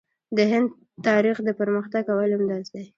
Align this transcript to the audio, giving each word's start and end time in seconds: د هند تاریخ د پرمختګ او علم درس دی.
د 0.37 0.39
هند 0.51 0.69
تاریخ 1.07 1.37
د 1.43 1.49
پرمختګ 1.59 2.03
او 2.11 2.17
علم 2.23 2.41
درس 2.49 2.67
دی. 2.73 2.83